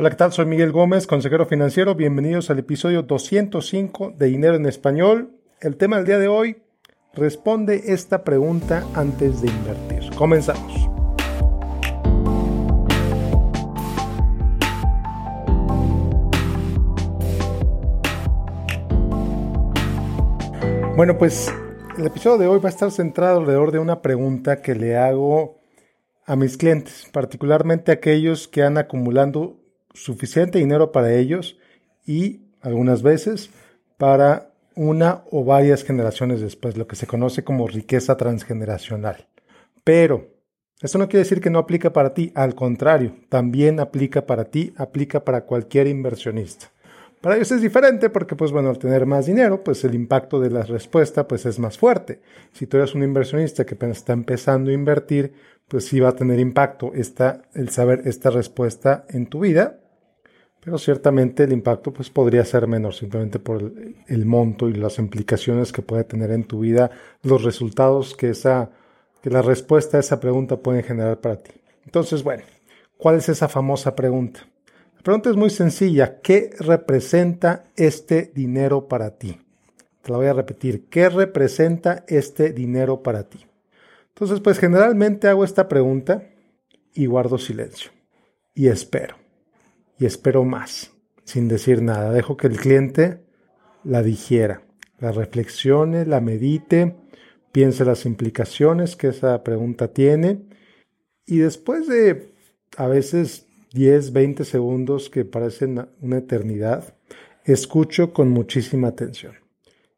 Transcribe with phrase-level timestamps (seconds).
[0.00, 0.32] Hola, ¿qué tal?
[0.32, 1.94] Soy Miguel Gómez, consejero financiero.
[1.94, 5.32] Bienvenidos al episodio 205 de Dinero en Español.
[5.60, 6.56] El tema del día de hoy
[7.12, 10.10] responde esta pregunta antes de invertir.
[10.16, 10.88] Comenzamos.
[20.96, 21.52] Bueno, pues
[21.98, 25.60] el episodio de hoy va a estar centrado alrededor de una pregunta que le hago
[26.24, 29.59] a mis clientes, particularmente aquellos que han acumulando
[29.94, 31.58] suficiente dinero para ellos
[32.06, 33.50] y algunas veces
[33.96, 39.26] para una o varias generaciones después, lo que se conoce como riqueza transgeneracional.
[39.84, 40.28] Pero
[40.80, 44.72] esto no quiere decir que no aplica para ti, al contrario, también aplica para ti,
[44.76, 46.70] aplica para cualquier inversionista.
[47.20, 50.48] Para ellos es diferente porque, pues bueno, al tener más dinero, pues el impacto de
[50.48, 52.20] la respuesta pues es más fuerte.
[52.52, 55.34] Si tú eres un inversionista que está empezando a invertir,
[55.70, 59.78] pues sí va a tener impacto esta, el saber esta respuesta en tu vida,
[60.58, 63.72] pero ciertamente el impacto pues podría ser menor simplemente por
[64.08, 66.90] el, monto y las implicaciones que puede tener en tu vida,
[67.22, 68.70] los resultados que esa
[69.22, 71.52] que la respuesta a esa pregunta puede generar para ti.
[71.84, 72.42] Entonces, bueno,
[72.96, 74.40] ¿cuál es esa famosa pregunta?
[74.96, 79.38] La pregunta es muy sencilla, ¿qué representa este dinero para ti?
[80.02, 83.49] Te la voy a repetir, ¿qué representa este dinero para ti?
[84.10, 86.28] Entonces, pues generalmente hago esta pregunta
[86.94, 87.90] y guardo silencio
[88.54, 89.16] y espero
[89.98, 90.92] y espero más,
[91.24, 92.12] sin decir nada.
[92.12, 93.22] Dejo que el cliente
[93.84, 94.62] la digiera,
[94.98, 96.96] la reflexione, la medite,
[97.52, 100.42] piense las implicaciones que esa pregunta tiene
[101.26, 102.34] y después de
[102.76, 106.94] a veces 10, 20 segundos que parecen una eternidad,
[107.44, 109.34] escucho con muchísima atención.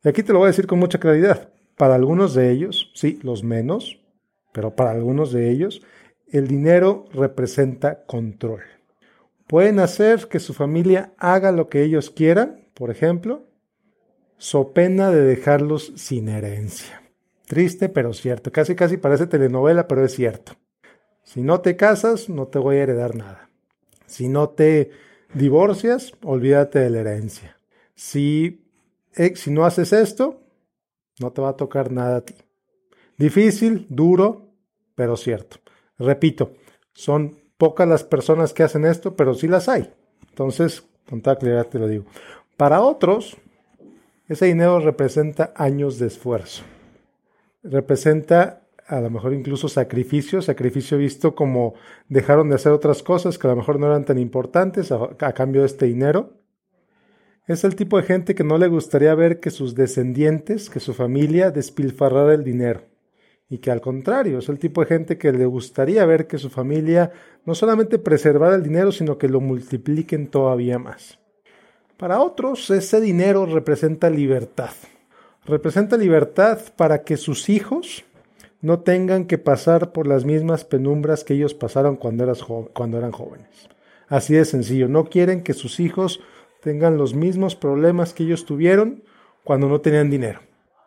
[0.04, 1.50] Y aquí te lo voy a decir con mucha claridad.
[1.76, 4.01] Para algunos de ellos, sí, los menos,
[4.52, 5.82] pero para algunos de ellos,
[6.30, 8.62] el dinero representa control.
[9.46, 13.44] Pueden hacer que su familia haga lo que ellos quieran, por ejemplo,
[14.38, 17.02] so pena de dejarlos sin herencia.
[17.46, 18.50] Triste, pero cierto.
[18.50, 20.52] Casi, casi parece telenovela, pero es cierto.
[21.22, 23.50] Si no te casas, no te voy a heredar nada.
[24.06, 24.90] Si no te
[25.34, 27.56] divorcias, olvídate de la herencia.
[27.94, 28.64] Si,
[29.14, 30.40] eh, si no haces esto,
[31.20, 32.34] no te va a tocar nada a ti.
[33.22, 34.48] Difícil, duro,
[34.96, 35.58] pero cierto.
[35.96, 36.54] Repito,
[36.92, 39.88] son pocas las personas que hacen esto, pero sí las hay.
[40.30, 42.04] Entonces, con toda claridad te lo digo.
[42.56, 43.36] Para otros,
[44.26, 46.64] ese dinero representa años de esfuerzo.
[47.62, 51.74] Representa a lo mejor incluso sacrificio, sacrificio visto como
[52.08, 55.32] dejaron de hacer otras cosas que a lo mejor no eran tan importantes a, a
[55.32, 56.40] cambio de este dinero.
[57.46, 60.92] Es el tipo de gente que no le gustaría ver que sus descendientes, que su
[60.92, 62.90] familia despilfarrara el dinero
[63.52, 66.48] y que al contrario es el tipo de gente que le gustaría ver que su
[66.48, 67.12] familia
[67.44, 71.18] no solamente preservara el dinero, sino que lo multipliquen todavía más.
[71.98, 74.70] Para otros, ese dinero representa libertad.
[75.44, 78.06] Representa libertad para que sus hijos
[78.62, 82.34] no tengan que pasar por las mismas penumbras que ellos pasaron cuando,
[82.72, 83.68] cuando eran jóvenes.
[84.08, 86.20] Así de sencillo, no quieren que sus hijos
[86.62, 89.02] tengan los mismos problemas que ellos tuvieron
[89.44, 90.40] cuando no tenían dinero.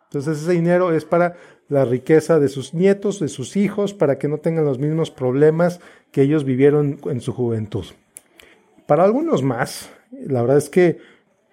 [0.08, 1.36] Entonces ese dinero es para
[1.68, 5.80] la riqueza de sus nietos, de sus hijos, para que no tengan los mismos problemas
[6.12, 7.84] que ellos vivieron en su juventud.
[8.86, 10.98] Para algunos más, la verdad es que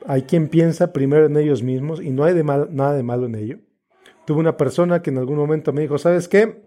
[0.05, 3.35] hay quien piensa primero en ellos mismos y no hay de nada de malo en
[3.35, 3.57] ello.
[4.25, 6.61] Tuve una persona que en algún momento me dijo, ¿sabes qué?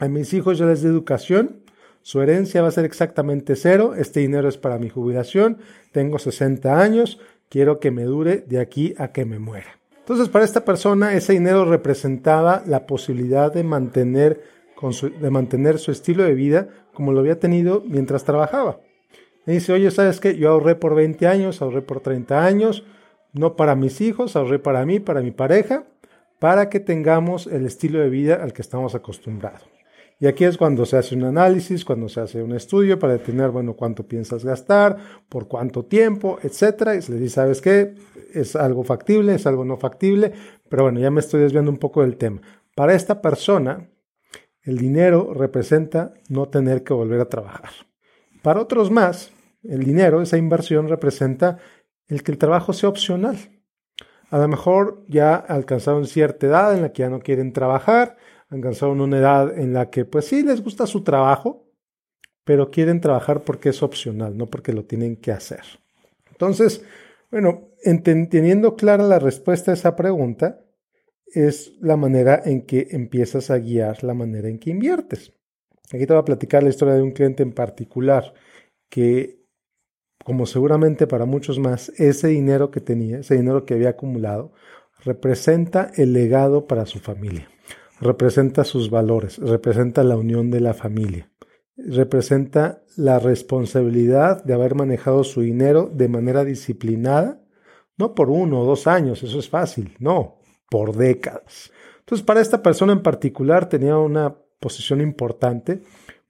[0.00, 1.62] A mis hijos ya les di educación,
[2.02, 5.58] su herencia va a ser exactamente cero, este dinero es para mi jubilación,
[5.92, 9.78] tengo 60 años, quiero que me dure de aquí a que me muera.
[10.06, 14.40] Entonces, para esta persona, ese dinero representaba la posibilidad de mantener,
[14.92, 18.78] su, de mantener su estilo de vida como lo había tenido mientras trabajaba.
[19.46, 20.36] Dice, oye, ¿sabes qué?
[20.36, 22.84] Yo ahorré por 20 años, ahorré por 30 años,
[23.32, 25.88] no para mis hijos, ahorré para mí, para mi pareja,
[26.38, 29.75] para que tengamos el estilo de vida al que estamos acostumbrados.
[30.18, 33.50] Y aquí es cuando se hace un análisis, cuando se hace un estudio para determinar,
[33.50, 34.96] bueno, cuánto piensas gastar,
[35.28, 36.94] por cuánto tiempo, etcétera.
[36.94, 37.94] Y se le dice, ¿sabes qué?
[38.32, 40.32] Es algo factible, es algo no factible,
[40.70, 42.40] pero bueno, ya me estoy desviando un poco del tema.
[42.74, 43.90] Para esta persona,
[44.62, 47.70] el dinero representa no tener que volver a trabajar.
[48.42, 51.58] Para otros más, el dinero, esa inversión, representa
[52.08, 53.36] el que el trabajo sea opcional.
[54.30, 58.16] A lo mejor ya alcanzaron cierta edad en la que ya no quieren trabajar,
[58.48, 61.70] alcanzaron una edad en la que pues sí les gusta su trabajo,
[62.44, 65.62] pero quieren trabajar porque es opcional, no porque lo tienen que hacer.
[66.30, 66.84] Entonces,
[67.30, 67.70] bueno,
[68.02, 70.64] teniendo clara la respuesta a esa pregunta,
[71.26, 75.32] es la manera en que empiezas a guiar la manera en que inviertes.
[75.92, 78.32] Aquí te voy a platicar la historia de un cliente en particular
[78.88, 79.46] que
[80.26, 84.52] como seguramente para muchos más, ese dinero que tenía, ese dinero que había acumulado,
[85.04, 87.48] representa el legado para su familia,
[88.00, 91.30] representa sus valores, representa la unión de la familia,
[91.76, 97.42] representa la responsabilidad de haber manejado su dinero de manera disciplinada,
[97.96, 100.38] no por uno o dos años, eso es fácil, no,
[100.70, 101.70] por décadas.
[102.00, 105.82] Entonces, para esta persona en particular tenía una posición importante,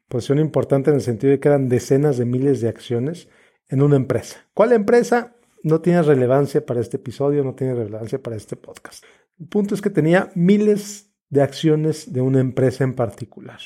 [0.09, 3.29] posición importante en el sentido de que eran decenas de miles de acciones
[3.69, 4.47] en una empresa.
[4.55, 5.35] ¿Cuál empresa?
[5.63, 9.05] No tiene relevancia para este episodio, no tiene relevancia para este podcast.
[9.39, 13.61] El punto es que tenía miles de acciones de una empresa en particular.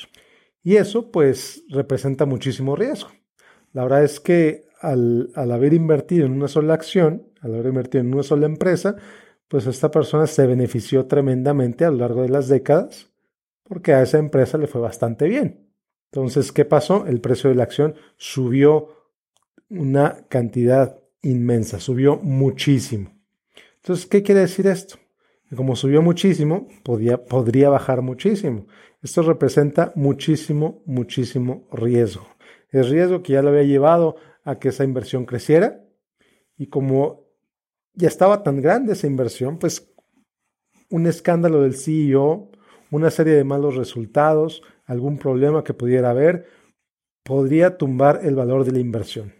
[0.63, 3.09] Y eso pues representa muchísimo riesgo.
[3.73, 8.03] La verdad es que al, al, haber invertido en una sola acción, al haber invertido
[8.03, 8.95] en una sola empresa,
[9.47, 13.11] pues esta persona se benefició tremendamente a lo largo de las décadas
[13.71, 15.71] porque a esa empresa le fue bastante bien.
[16.11, 17.05] Entonces, ¿qué pasó?
[17.07, 18.89] El precio de la acción subió
[19.69, 23.13] una cantidad inmensa, subió muchísimo.
[23.77, 24.97] Entonces, ¿qué quiere decir esto?
[25.51, 28.67] Que como subió muchísimo, podía, podría bajar muchísimo.
[29.03, 32.25] Esto representa muchísimo, muchísimo riesgo.
[32.69, 34.15] El riesgo que ya lo había llevado
[34.45, 35.83] a que esa inversión creciera
[36.57, 37.25] y como
[37.93, 39.93] ya estaba tan grande esa inversión, pues
[40.89, 42.49] un escándalo del CEO,
[42.89, 46.45] una serie de malos resultados, algún problema que pudiera haber,
[47.25, 49.33] podría tumbar el valor de la inversión.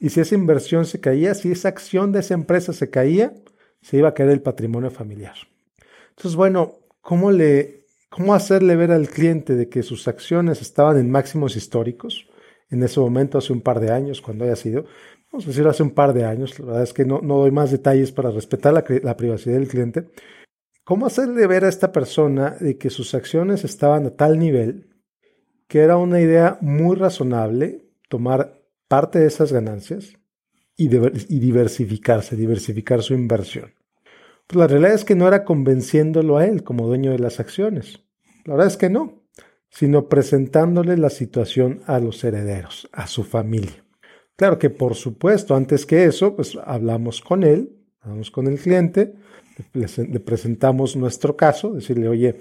[0.00, 3.34] Y si esa inversión se caía, si esa acción de esa empresa se caía,
[3.82, 5.34] se iba a caer el patrimonio familiar.
[6.10, 11.10] Entonces, bueno, ¿cómo, le, cómo hacerle ver al cliente de que sus acciones estaban en
[11.10, 12.28] máximos históricos?
[12.70, 14.84] En ese momento, hace un par de años, cuando haya sido,
[15.32, 17.50] vamos a decir hace un par de años, la verdad es que no, no doy
[17.50, 20.06] más detalles para respetar la, la privacidad del cliente,
[20.90, 24.90] ¿Cómo hacerle ver a esta persona de que sus acciones estaban a tal nivel
[25.68, 30.14] que era una idea muy razonable tomar parte de esas ganancias
[30.80, 33.74] y, diversificarse, diversificar su inversión?
[34.46, 38.00] Pues la realidad es que no era convenciéndolo a él como dueño de las acciones.
[38.44, 39.22] La verdad es que no,
[39.68, 43.84] sino presentándole la situación a los herederos, a su familia.
[44.36, 49.14] Claro que por supuesto, antes que eso, pues hablamos con él, hablamos con el cliente,
[49.74, 52.36] le, presentamos nuestro caso, decirle, oye,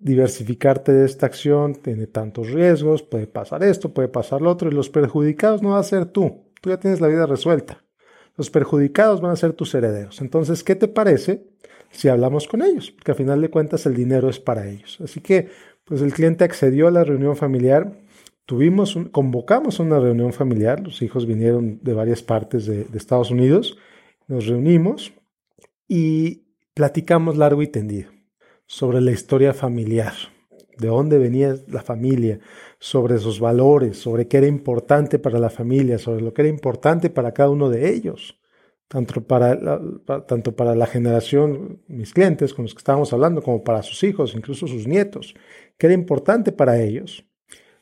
[0.00, 4.74] diversificarte de esta acción tiene tantos riesgos, puede pasar esto, puede pasar lo otro, y
[4.74, 7.84] los perjudicados no va a ser tú, tú ya tienes la vida resuelta.
[8.36, 10.20] Los perjudicados van a ser tus herederos.
[10.20, 11.44] Entonces, ¿qué te parece
[11.90, 12.90] si hablamos con ellos?
[12.90, 14.98] Porque al final de cuentas el dinero es para ellos.
[15.02, 15.48] Así que,
[15.84, 17.92] pues el cliente accedió a la reunión familiar,
[18.46, 23.78] tuvimos, convocamos una reunión familiar, los hijos vinieron de varias partes de, de Estados Unidos,
[24.28, 25.12] nos reunimos
[25.88, 26.44] y
[26.74, 28.10] platicamos largo y tendido
[28.66, 30.12] sobre la historia familiar,
[30.78, 32.38] de dónde venía la familia,
[32.78, 37.10] sobre sus valores, sobre qué era importante para la familia, sobre lo que era importante
[37.10, 38.40] para cada uno de ellos,
[38.86, 39.80] tanto para la,
[40.26, 44.34] tanto para la generación, mis clientes con los que estábamos hablando, como para sus hijos,
[44.34, 45.34] incluso sus nietos,
[45.76, 47.24] qué era importante para ellos.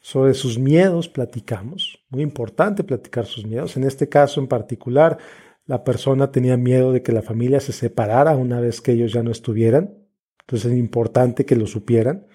[0.01, 5.19] Sobre sus miedos platicamos, muy importante platicar sus miedos, en este caso en particular
[5.67, 9.23] la persona tenía miedo de que la familia se separara una vez que ellos ya
[9.23, 9.99] no estuvieran.
[10.41, 12.27] Entonces es importante que lo supieran.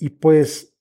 [0.00, 0.74] Y pues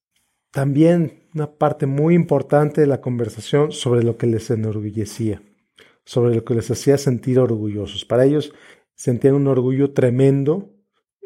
[0.51, 5.43] también una parte muy importante de la conversación sobre lo que les enorgullecía,
[6.05, 8.05] sobre lo que les hacía sentir orgullosos.
[8.05, 8.53] Para ellos
[8.95, 10.73] sentían un orgullo tremendo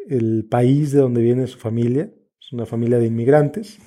[0.09, 3.77] el país de donde viene su familia, es una familia de inmigrantes.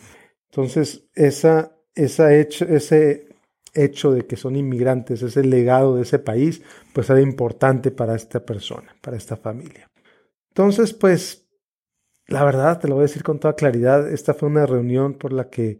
[0.50, 3.28] Entonces, esa, hecho, ese
[3.74, 6.62] hecho de que son inmigrantes, ese legado de ese país,
[6.94, 9.90] pues era importante para esta persona, para esta familia.
[10.48, 11.45] Entonces, pues,
[12.28, 15.32] la verdad, te lo voy a decir con toda claridad, esta fue una reunión por
[15.32, 15.78] la que,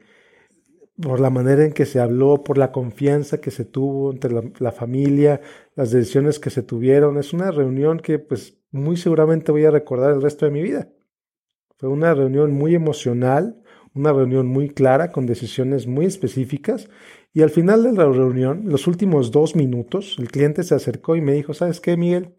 [1.01, 4.73] por la manera en que se habló, por la confianza que se tuvo entre la,
[4.73, 5.41] familia,
[5.75, 10.13] las decisiones que se tuvieron, es una reunión que, pues, muy seguramente voy a recordar
[10.13, 10.89] el resto de mi vida.
[11.79, 13.63] Fue una reunión muy emocional,
[13.95, 16.89] una reunión muy clara, con decisiones muy específicas
[17.37, 21.21] y al final de la reunión, los últimos dos minutos, el cliente se acercó y
[21.21, 22.35] me dijo, ¿sabes qué, Miguel?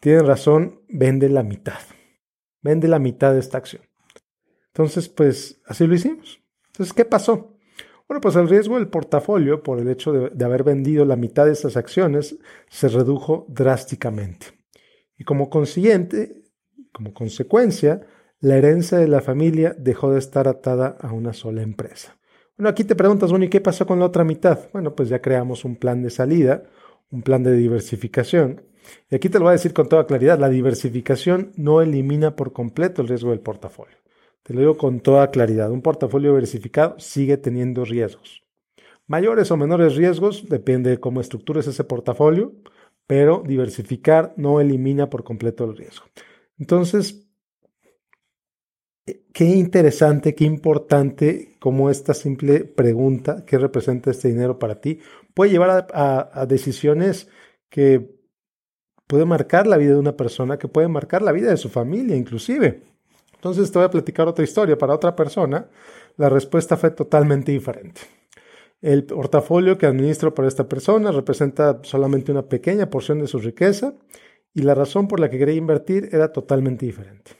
[0.00, 1.78] Tienes razón, vende la mitad.
[2.66, 3.82] Vende la mitad de esta acción.
[4.72, 6.42] Entonces, pues así lo hicimos.
[6.72, 7.56] Entonces, ¿qué pasó?
[8.08, 11.52] Bueno, pues el riesgo del portafolio por el hecho de, haber vendido la mitad de
[11.52, 12.36] estas acciones
[12.68, 14.46] se redujo drásticamente.
[15.16, 16.42] Y como consiguiente,
[16.92, 18.04] como consecuencia,
[18.40, 22.18] la herencia de la familia dejó de estar atada a una sola empresa.
[22.58, 24.58] Bueno, aquí te preguntas, bueno, ¿y qué pasó con la otra mitad?
[24.72, 26.64] Bueno, pues ya creamos un plan de salida,
[27.12, 28.62] un plan de diversificación.
[29.10, 32.52] Y aquí te lo voy a decir con toda claridad, la diversificación no elimina por
[32.52, 33.96] completo el riesgo del portafolio.
[34.42, 38.42] Te lo digo con toda claridad, un portafolio diversificado sigue teniendo riesgos.
[39.06, 42.52] Mayores o menores riesgos, depende de cómo estructures ese portafolio,
[43.06, 46.06] pero diversificar no elimina por completo el riesgo.
[46.58, 47.26] Entonces,
[49.32, 55.00] qué interesante, qué importante como esta simple pregunta, ¿qué representa este dinero para ti?
[55.34, 57.28] Puede llevar a, decisiones
[57.68, 58.15] que
[59.06, 62.16] pueden marcar la vida de una persona, que pueden marcar la vida de su familia
[62.16, 62.82] inclusive.
[63.34, 64.76] Entonces te voy a platicar otra historia.
[64.76, 65.68] Para otra persona,
[66.16, 68.00] la respuesta fue totalmente diferente.
[68.82, 73.94] El portafolio que administro para esta persona representa solamente una pequeña porción de su riqueza
[74.52, 77.32] y la razón por la que quería invertir era totalmente diferente.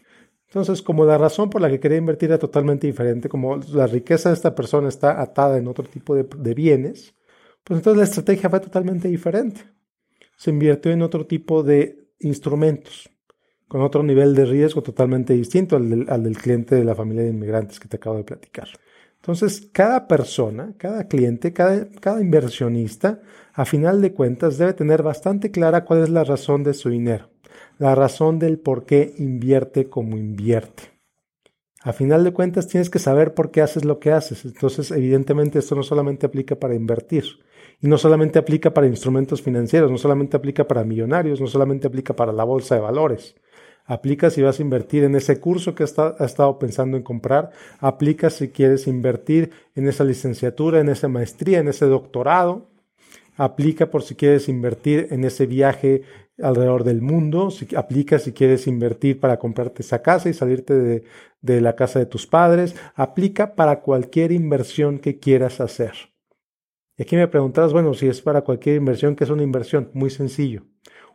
[0.49, 4.28] Entonces, como la razón por la que quería invertir era totalmente diferente, como la riqueza
[4.28, 7.14] de esta persona está atada en otro tipo de, bienes,
[7.64, 9.62] pues entonces la estrategia fue totalmente diferente.
[10.36, 13.10] Se invirtió en otro tipo de instrumentos,
[13.68, 17.24] con otro nivel de riesgo totalmente distinto al del, al del cliente de la familia
[17.24, 18.68] de inmigrantes que te acabo de platicar.
[19.16, 23.20] Entonces, cada persona, cada cliente, cada, cada, inversionista,
[23.52, 27.30] a final de cuentas, debe tener bastante clara cuál es la razón de su dinero
[27.78, 30.94] la razón del por qué invierte como invierte.
[31.82, 34.44] A final de cuentas tienes que saber por qué haces lo que haces.
[34.44, 37.24] Entonces, evidentemente, esto no solamente aplica para invertir
[37.80, 42.14] y no solamente aplica para instrumentos financieros, no solamente aplica para millonarios, no solamente aplica
[42.14, 43.37] para la bolsa de valores.
[43.85, 47.50] Aplica si vas a invertir en ese curso que has estado pensando en comprar.
[47.78, 52.68] Aplica si quieres invertir en esa licenciatura, en esa maestría, en ese doctorado.
[53.37, 56.02] Aplica por si quieres invertir en ese viaje
[56.42, 61.04] alrededor del mundo, si, aplica si quieres invertir para comprarte esa casa y salirte de,
[61.40, 66.15] de la casa de tus padres, aplica para cualquier inversión que quieras hacer.
[66.96, 69.90] Y aquí me preguntarás, bueno, si es para cualquier inversión, ¿qué es una inversión?
[69.92, 70.62] Muy sencillo.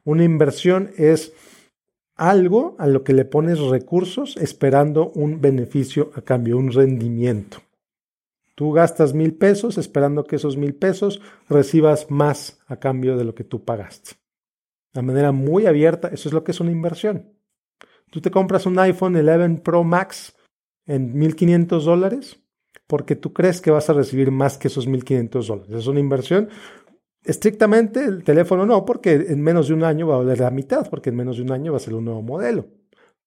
[0.03, 1.33] Una inversión es
[2.15, 7.59] algo a lo que le pones recursos esperando un beneficio a cambio, un rendimiento.
[8.55, 13.33] Tú gastas mil pesos esperando que esos mil pesos recibas más a cambio de lo
[13.33, 14.21] que tú pagaste
[14.93, 17.33] de manera muy abierta, eso es lo que es una inversión.
[18.09, 20.35] Tú te compras un iPhone 11 Pro Max
[20.85, 22.40] en 1.500 dólares
[22.91, 25.71] porque tú crees que vas a recibir más que esos 1.500 dólares.
[25.73, 26.49] Es una inversión.
[27.23, 30.89] Estrictamente el teléfono no, porque en menos de un año va a valer la mitad,
[30.89, 32.67] porque en menos de un año va a ser un nuevo modelo.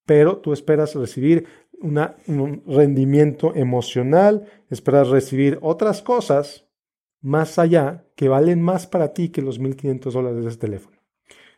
[0.04, 1.46] Pero tú esperas recibir
[1.80, 6.68] un rendimiento emocional, esperas recibir otras cosas
[7.22, 10.98] más allá que valen más para ti que los 1.500 dólares de ese teléfono.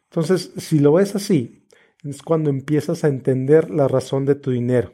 [0.05, 1.67] Entonces, si lo ves así,
[2.05, 4.93] es cuando empiezas a entender la razón de tu dinero.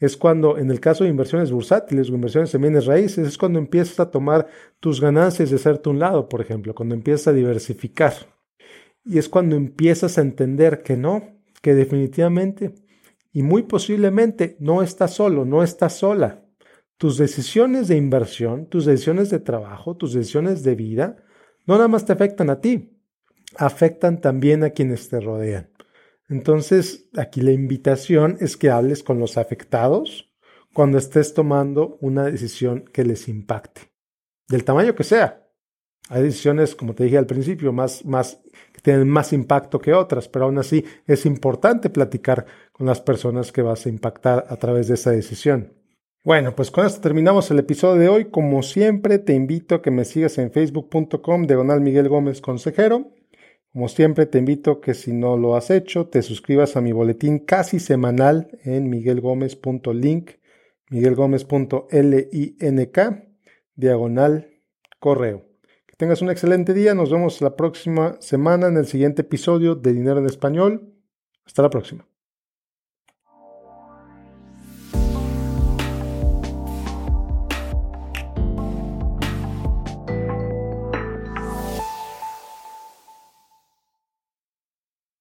[0.00, 3.58] Es cuando, en el caso de inversiones bursátiles o inversiones en bienes raíces, es cuando
[3.58, 4.48] empiezas a tomar
[4.80, 8.14] tus ganancias de hacerte un lado, por ejemplo, cuando empiezas a diversificar.
[9.04, 11.22] Y es cuando empiezas a entender que no,
[11.60, 12.74] que definitivamente
[13.32, 16.44] y muy posiblemente no estás solo, no estás sola.
[16.96, 21.16] Tus decisiones de inversión, tus decisiones de trabajo, tus decisiones de vida,
[21.66, 22.98] no nada más te afectan a ti,
[23.56, 25.69] afectan también a quienes te rodean.
[26.30, 30.30] Entonces, aquí la invitación es que hables con los afectados
[30.72, 33.90] cuando estés tomando una decisión que les impacte,
[34.48, 35.48] del tamaño que sea.
[36.08, 38.40] Hay decisiones, como te dije al principio, más, más,
[38.72, 43.50] que tienen más impacto que otras, pero aún así es importante platicar con las personas
[43.50, 45.74] que vas a impactar a través de esa decisión.
[46.22, 48.24] Bueno, pues con esto terminamos el episodio de hoy.
[48.26, 53.10] Como siempre, te invito a que me sigas en facebook.com diagonal Miguel Gómez Consejero
[53.72, 57.38] como siempre, te invito que si no lo has hecho, te suscribas a mi boletín
[57.38, 60.30] casi semanal en miguelgomez.link,
[60.90, 63.04] miguelgomez.link,
[63.76, 64.50] diagonal
[64.98, 65.46] correo.
[65.86, 66.94] Que tengas un excelente día.
[66.94, 70.92] Nos vemos la próxima semana en el siguiente episodio de Dinero en Español.
[71.46, 72.09] Hasta la próxima.